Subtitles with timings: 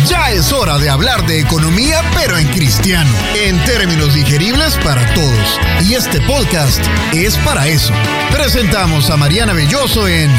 [0.05, 5.59] Ya es hora de hablar de economía, pero en cristiano, en términos digeribles para todos.
[5.87, 7.93] Y este podcast es para eso.
[8.29, 10.29] Presentamos a Mariana Belloso en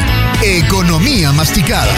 [0.43, 1.95] Economía Masticada.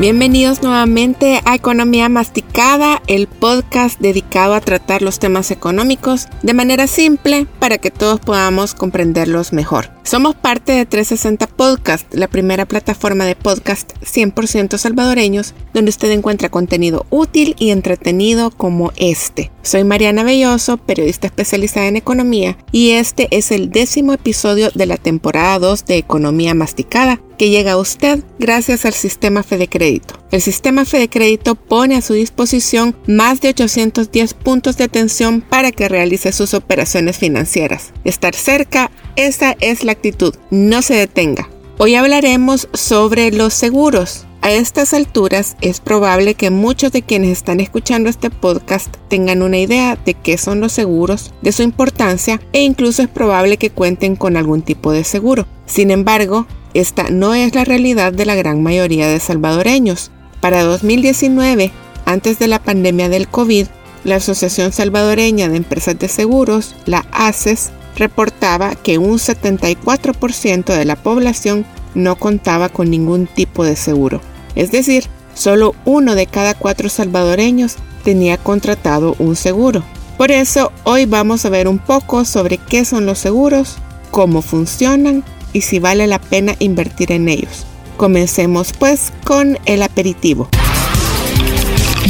[0.00, 6.86] Bienvenidos nuevamente a Economía Masticada, el podcast dedicado a tratar los temas económicos de manera
[6.86, 9.90] simple para que todos podamos comprenderlos mejor.
[10.04, 16.48] Somos parte de 360 Podcast, la primera plataforma de podcast 100% salvadoreños, donde usted encuentra
[16.48, 19.50] contenido útil y entretenido como este.
[19.62, 24.96] Soy Mariana Belloso, periodista especializada en economía, y este es el décimo episodio de la
[24.96, 30.14] temporada 2 de Economía Masticada, que llega a usted gracias al sistema Fede Crédito.
[30.30, 35.72] El sistema Fede Crédito pone a su disposición más de 810 puntos de atención para
[35.72, 37.92] que realice sus operaciones financieras.
[38.04, 41.48] Estar cerca, esa es la actitud, no se detenga.
[41.78, 44.26] Hoy hablaremos sobre los seguros.
[44.40, 49.58] A estas alturas es probable que muchos de quienes están escuchando este podcast tengan una
[49.58, 54.16] idea de qué son los seguros, de su importancia e incluso es probable que cuenten
[54.16, 55.46] con algún tipo de seguro.
[55.66, 60.10] Sin embargo, esta no es la realidad de la gran mayoría de salvadoreños.
[60.40, 61.72] Para 2019,
[62.04, 63.66] antes de la pandemia del COVID,
[64.04, 70.96] la Asociación Salvadoreña de Empresas de Seguros, la ACES, reportaba que un 74% de la
[70.96, 74.20] población no contaba con ningún tipo de seguro.
[74.54, 79.82] Es decir, solo uno de cada cuatro salvadoreños tenía contratado un seguro.
[80.16, 83.76] Por eso hoy vamos a ver un poco sobre qué son los seguros,
[84.10, 87.66] cómo funcionan y si vale la pena invertir en ellos.
[87.96, 90.48] Comencemos pues con el aperitivo.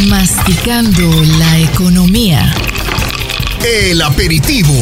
[0.09, 1.03] Masticando
[1.39, 2.55] la economía.
[3.65, 4.75] El aperitivo.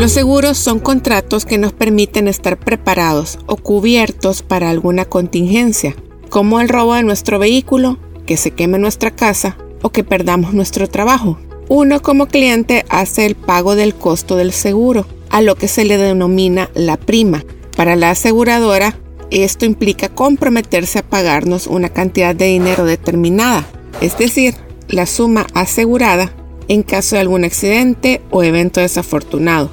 [0.00, 5.94] Los seguros son contratos que nos permiten estar preparados o cubiertos para alguna contingencia,
[6.30, 10.88] como el robo de nuestro vehículo, que se queme nuestra casa o que perdamos nuestro
[10.88, 11.38] trabajo.
[11.72, 15.98] Uno como cliente hace el pago del costo del seguro, a lo que se le
[15.98, 17.44] denomina la prima.
[17.76, 18.98] Para la aseguradora,
[19.30, 23.68] esto implica comprometerse a pagarnos una cantidad de dinero determinada,
[24.00, 24.56] es decir,
[24.88, 26.32] la suma asegurada
[26.66, 29.70] en caso de algún accidente o evento desafortunado.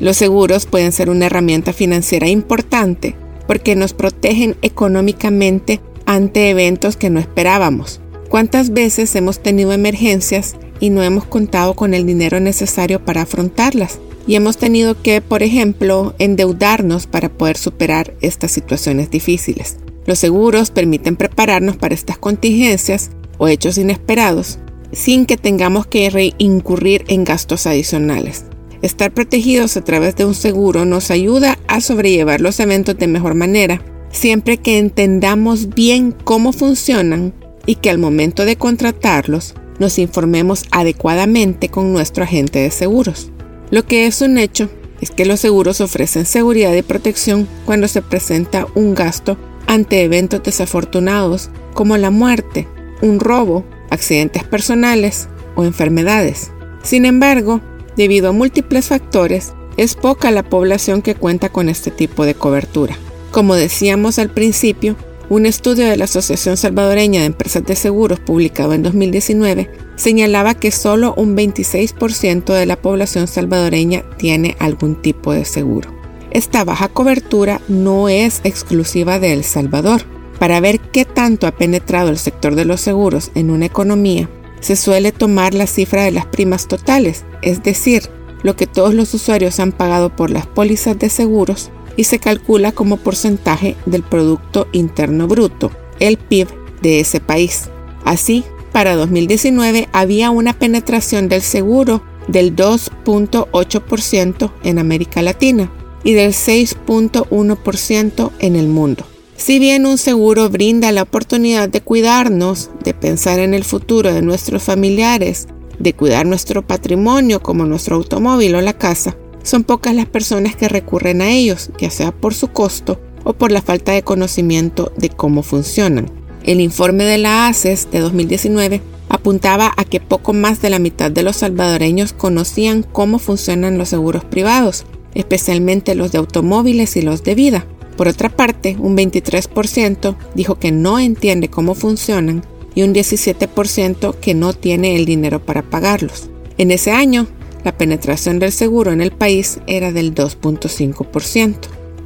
[0.00, 3.16] Los seguros pueden ser una herramienta financiera importante
[3.46, 8.00] porque nos protegen económicamente ante eventos que no esperábamos.
[8.30, 13.98] ¿Cuántas veces hemos tenido emergencias y no hemos contado con el dinero necesario para afrontarlas?
[14.26, 19.76] Y hemos tenido que, por ejemplo, endeudarnos para poder superar estas situaciones difíciles.
[20.06, 24.58] Los seguros permiten prepararnos para estas contingencias o hechos inesperados
[24.94, 28.44] sin que tengamos que incurrir en gastos adicionales.
[28.82, 33.34] Estar protegidos a través de un seguro nos ayuda a sobrellevar los eventos de mejor
[33.34, 37.32] manera, siempre que entendamos bien cómo funcionan
[37.66, 43.30] y que al momento de contratarlos nos informemos adecuadamente con nuestro agente de seguros.
[43.70, 44.68] Lo que es un hecho
[45.00, 49.36] es que los seguros ofrecen seguridad y protección cuando se presenta un gasto
[49.66, 52.68] ante eventos desafortunados como la muerte,
[53.02, 56.50] un robo, accidentes personales o enfermedades.
[56.82, 57.60] Sin embargo,
[57.96, 62.96] Debido a múltiples factores, es poca la población que cuenta con este tipo de cobertura.
[63.30, 64.96] Como decíamos al principio,
[65.30, 70.70] un estudio de la Asociación Salvadoreña de Empresas de Seguros publicado en 2019 señalaba que
[70.70, 75.90] solo un 26% de la población salvadoreña tiene algún tipo de seguro.
[76.30, 80.02] Esta baja cobertura no es exclusiva de El Salvador.
[80.38, 84.28] Para ver qué tanto ha penetrado el sector de los seguros en una economía,
[84.60, 88.10] se suele tomar la cifra de las primas totales, es decir,
[88.42, 92.72] lo que todos los usuarios han pagado por las pólizas de seguros y se calcula
[92.72, 95.70] como porcentaje del Producto Interno Bruto,
[96.00, 96.48] el PIB
[96.82, 97.68] de ese país.
[98.04, 105.70] Así, para 2019 había una penetración del seguro del 2.8% en América Latina
[106.02, 109.06] y del 6.1% en el mundo.
[109.36, 114.22] Si bien un seguro brinda la oportunidad de cuidarnos, de pensar en el futuro de
[114.22, 115.48] nuestros familiares,
[115.78, 120.68] de cuidar nuestro patrimonio como nuestro automóvil o la casa, son pocas las personas que
[120.68, 125.10] recurren a ellos, ya sea por su costo o por la falta de conocimiento de
[125.10, 126.10] cómo funcionan.
[126.42, 131.10] El informe de la ACES de 2019 apuntaba a que poco más de la mitad
[131.10, 137.22] de los salvadoreños conocían cómo funcionan los seguros privados, especialmente los de automóviles y los
[137.22, 137.66] de vida.
[137.96, 142.44] Por otra parte, un 23% dijo que no entiende cómo funcionan
[142.74, 146.28] y un 17% que no tiene el dinero para pagarlos.
[146.58, 147.28] En ese año,
[147.64, 151.56] la penetración del seguro en el país era del 2.5%.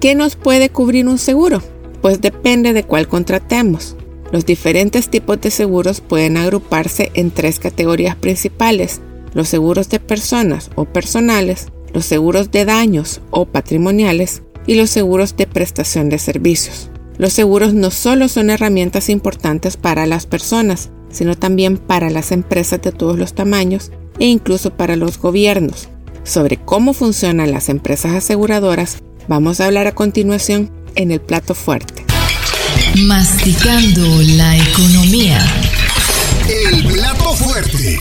[0.01, 1.61] ¿Qué nos puede cubrir un seguro?
[2.01, 3.97] Pues depende de cuál contratemos.
[4.31, 9.01] Los diferentes tipos de seguros pueden agruparse en tres categorías principales.
[9.35, 15.37] Los seguros de personas o personales, los seguros de daños o patrimoniales y los seguros
[15.37, 16.91] de prestación de servicios.
[17.17, 22.81] Los seguros no solo son herramientas importantes para las personas, sino también para las empresas
[22.83, 25.89] de todos los tamaños e incluso para los gobiernos.
[26.25, 28.99] Sobre cómo funcionan las empresas aseguradoras
[29.29, 32.05] vamos a hablar a continuación en el plato fuerte.
[33.07, 34.07] Masticando
[34.37, 35.39] la economía.
[36.49, 37.99] El plato fuerte.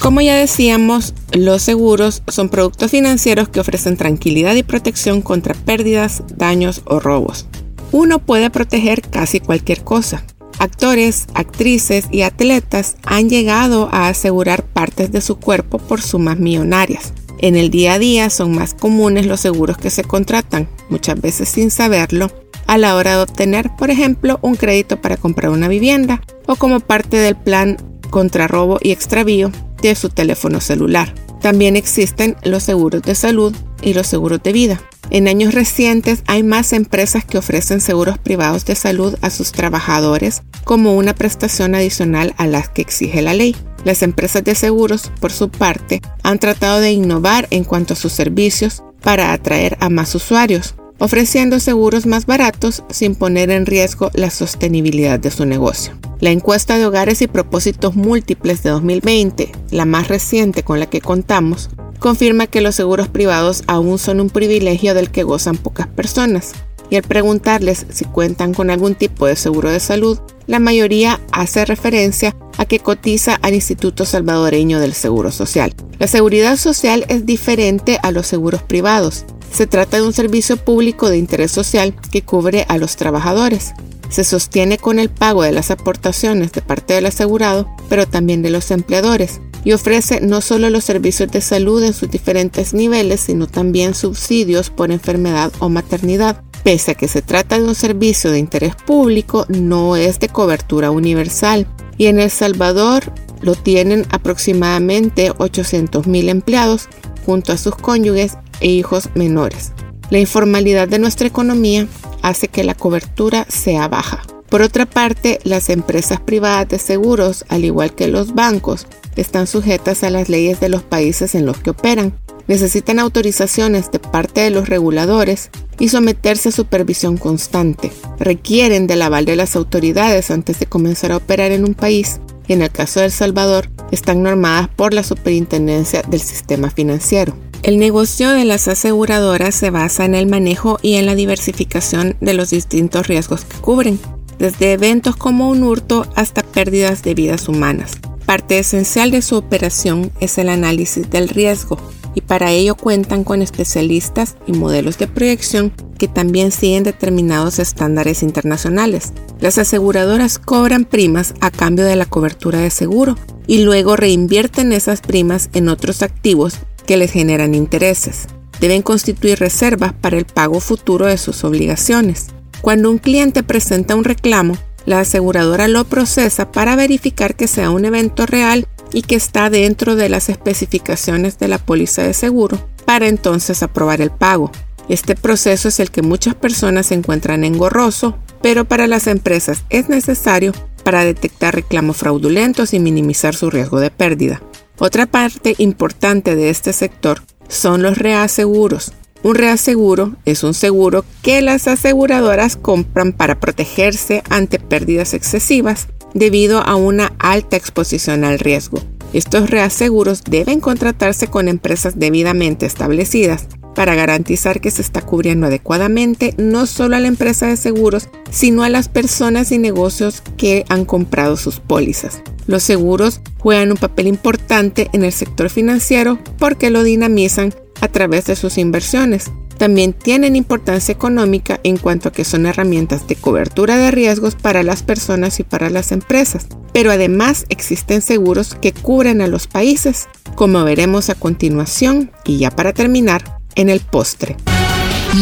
[0.00, 6.22] Como ya decíamos, los seguros son productos financieros que ofrecen tranquilidad y protección contra pérdidas,
[6.36, 7.46] daños o robos.
[7.90, 10.24] Uno puede proteger casi cualquier cosa.
[10.58, 17.12] Actores, actrices y atletas han llegado a asegurar partes de su cuerpo por sumas millonarias.
[17.38, 21.50] En el día a día son más comunes los seguros que se contratan, muchas veces
[21.50, 22.30] sin saberlo,
[22.66, 26.80] a la hora de obtener, por ejemplo, un crédito para comprar una vivienda o como
[26.80, 27.76] parte del plan
[28.10, 29.52] contra robo y extravío
[29.82, 31.12] de su teléfono celular.
[31.40, 34.80] También existen los seguros de salud y los seguros de vida.
[35.10, 40.42] En años recientes hay más empresas que ofrecen seguros privados de salud a sus trabajadores
[40.64, 43.54] como una prestación adicional a las que exige la ley.
[43.84, 48.12] Las empresas de seguros, por su parte, han tratado de innovar en cuanto a sus
[48.12, 54.30] servicios para atraer a más usuarios, ofreciendo seguros más baratos sin poner en riesgo la
[54.30, 55.92] sostenibilidad de su negocio.
[56.20, 61.00] La encuesta de hogares y propósitos múltiples de 2020, la más reciente con la que
[61.00, 66.52] contamos, confirma que los seguros privados aún son un privilegio del que gozan pocas personas.
[66.88, 71.64] Y al preguntarles si cuentan con algún tipo de seguro de salud, la mayoría hace
[71.64, 75.74] referencia a que cotiza al Instituto Salvadoreño del Seguro Social.
[75.98, 79.24] La seguridad social es diferente a los seguros privados.
[79.52, 83.72] Se trata de un servicio público de interés social que cubre a los trabajadores.
[84.08, 88.50] Se sostiene con el pago de las aportaciones de parte del asegurado, pero también de
[88.50, 93.48] los empleadores, y ofrece no solo los servicios de salud en sus diferentes niveles, sino
[93.48, 96.42] también subsidios por enfermedad o maternidad.
[96.66, 100.90] Pese a que se trata de un servicio de interés público, no es de cobertura
[100.90, 101.64] universal.
[101.96, 103.04] Y en El Salvador
[103.40, 106.88] lo tienen aproximadamente 800.000 empleados
[107.24, 109.74] junto a sus cónyuges e hijos menores.
[110.10, 111.86] La informalidad de nuestra economía
[112.22, 114.22] hace que la cobertura sea baja.
[114.48, 120.02] Por otra parte, las empresas privadas de seguros, al igual que los bancos, están sujetas
[120.02, 122.18] a las leyes de los países en los que operan.
[122.48, 127.90] Necesitan autorizaciones de parte de los reguladores y someterse a supervisión constante.
[128.18, 132.52] Requieren del aval de las autoridades antes de comenzar a operar en un país y
[132.52, 137.36] en el caso de El Salvador están normadas por la Superintendencia del Sistema Financiero.
[137.62, 142.34] El negocio de las aseguradoras se basa en el manejo y en la diversificación de
[142.34, 143.98] los distintos riesgos que cubren
[144.38, 147.92] desde eventos como un hurto hasta pérdidas de vidas humanas.
[148.24, 151.78] Parte esencial de su operación es el análisis del riesgo
[152.16, 158.22] y para ello cuentan con especialistas y modelos de proyección que también siguen determinados estándares
[158.22, 159.12] internacionales.
[159.38, 165.02] Las aseguradoras cobran primas a cambio de la cobertura de seguro y luego reinvierten esas
[165.02, 166.54] primas en otros activos
[166.86, 168.28] que les generan intereses.
[168.60, 172.28] Deben constituir reservas para el pago futuro de sus obligaciones.
[172.62, 174.56] Cuando un cliente presenta un reclamo,
[174.86, 178.66] la aseguradora lo procesa para verificar que sea un evento real
[178.96, 184.00] y que está dentro de las especificaciones de la póliza de seguro, para entonces aprobar
[184.00, 184.50] el pago.
[184.88, 190.52] Este proceso es el que muchas personas encuentran engorroso, pero para las empresas es necesario
[190.82, 194.40] para detectar reclamos fraudulentos y minimizar su riesgo de pérdida.
[194.78, 201.42] Otra parte importante de este sector son los reaseguros, un reaseguro es un seguro que
[201.42, 208.80] las aseguradoras compran para protegerse ante pérdidas excesivas debido a una alta exposición al riesgo.
[209.12, 216.34] Estos reaseguros deben contratarse con empresas debidamente establecidas para garantizar que se está cubriendo adecuadamente
[216.38, 220.86] no solo a la empresa de seguros, sino a las personas y negocios que han
[220.86, 222.22] comprado sus pólizas.
[222.46, 228.24] Los seguros juegan un papel importante en el sector financiero porque lo dinamizan a través
[228.24, 229.30] de sus inversiones.
[229.58, 234.62] También tienen importancia económica en cuanto a que son herramientas de cobertura de riesgos para
[234.62, 236.46] las personas y para las empresas.
[236.72, 242.50] Pero además existen seguros que cubren a los países, como veremos a continuación y ya
[242.50, 244.36] para terminar en el postre.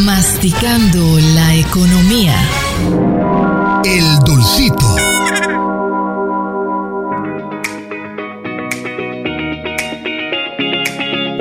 [0.03, 2.35] Masticando la economía.
[3.85, 5.14] El dulcito.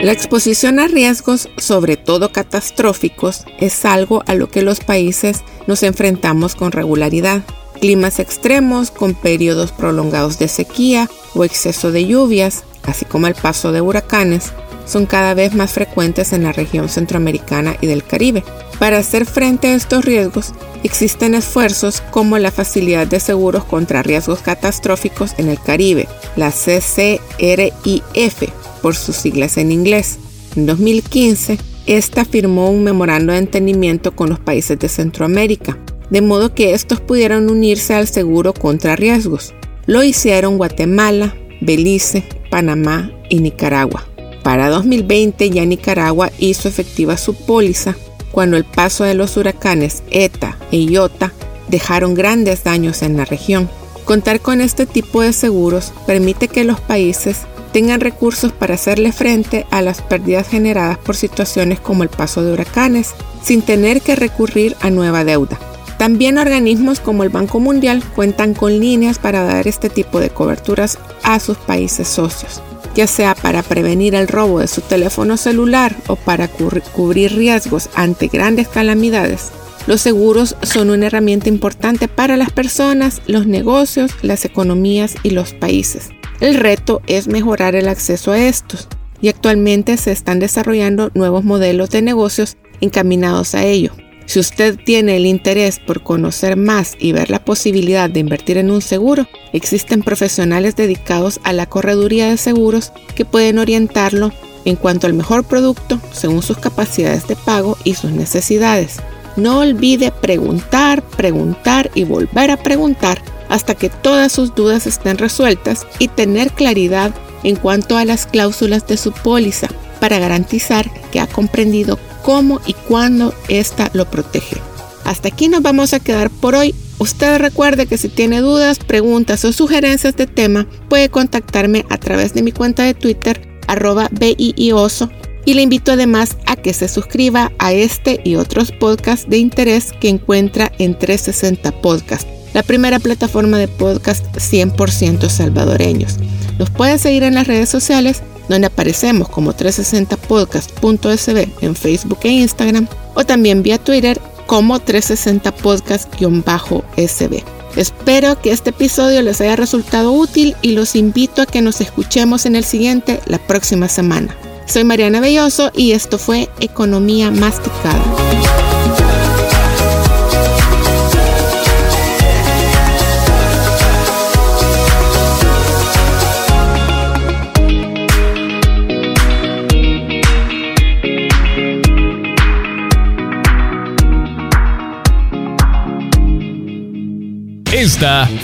[0.04, 5.82] La exposición a riesgos, sobre todo catastróficos, es algo a lo que los países nos
[5.82, 7.40] enfrentamos con regularidad.
[7.80, 13.72] Climas extremos con periodos prolongados de sequía o exceso de lluvias, así como el paso
[13.72, 14.52] de huracanes,
[14.84, 18.44] son cada vez más frecuentes en la región centroamericana y del Caribe.
[18.78, 24.40] Para hacer frente a estos riesgos, existen esfuerzos como la facilidad de seguros contra riesgos
[24.40, 28.42] catastróficos en el Caribe, la CCRIF,
[28.84, 30.18] por sus siglas en inglés.
[30.56, 35.78] En 2015, esta firmó un memorando de entendimiento con los países de Centroamérica,
[36.10, 39.54] de modo que estos pudieran unirse al seguro contra riesgos.
[39.86, 44.06] Lo hicieron Guatemala, Belice, Panamá y Nicaragua.
[44.42, 47.96] Para 2020 ya Nicaragua hizo efectiva su póliza
[48.32, 51.32] cuando el paso de los huracanes ETA e IOTA
[51.68, 53.70] dejaron grandes daños en la región.
[54.04, 59.66] Contar con este tipo de seguros permite que los países tengan recursos para hacerle frente
[59.72, 64.76] a las pérdidas generadas por situaciones como el paso de huracanes, sin tener que recurrir
[64.80, 65.58] a nueva deuda.
[65.98, 70.98] También organismos como el Banco Mundial cuentan con líneas para dar este tipo de coberturas
[71.24, 72.62] a sus países socios,
[72.94, 78.28] ya sea para prevenir el robo de su teléfono celular o para cubrir riesgos ante
[78.28, 79.50] grandes calamidades.
[79.88, 85.52] Los seguros son una herramienta importante para las personas, los negocios, las economías y los
[85.54, 86.10] países.
[86.40, 88.88] El reto es mejorar el acceso a estos
[89.20, 93.92] y actualmente se están desarrollando nuevos modelos de negocios encaminados a ello.
[94.26, 98.70] Si usted tiene el interés por conocer más y ver la posibilidad de invertir en
[98.70, 104.32] un seguro, existen profesionales dedicados a la correduría de seguros que pueden orientarlo
[104.64, 108.96] en cuanto al mejor producto según sus capacidades de pago y sus necesidades.
[109.36, 113.20] No olvide preguntar, preguntar y volver a preguntar
[113.54, 118.84] hasta que todas sus dudas estén resueltas y tener claridad en cuanto a las cláusulas
[118.88, 119.68] de su póliza
[120.00, 124.56] para garantizar que ha comprendido cómo y cuándo ésta lo protege.
[125.04, 126.74] Hasta aquí nos vamos a quedar por hoy.
[126.98, 132.34] Usted recuerde que si tiene dudas, preguntas o sugerencias de tema, puede contactarme a través
[132.34, 135.10] de mi cuenta de Twitter, arroba BIIOSO,
[135.44, 139.92] y le invito además a que se suscriba a este y otros podcasts de interés
[140.00, 146.16] que encuentra en 360 Podcast la primera plataforma de podcast 100% salvadoreños.
[146.58, 152.88] Nos pueden seguir en las redes sociales donde aparecemos como 360podcast.sb en Facebook e Instagram
[153.14, 157.44] o también vía Twitter como 360podcast-sb.
[157.76, 162.46] Espero que este episodio les haya resultado útil y los invito a que nos escuchemos
[162.46, 164.36] en el siguiente la próxima semana.
[164.66, 168.13] Soy Mariana Belloso y esto fue Economía Masticada.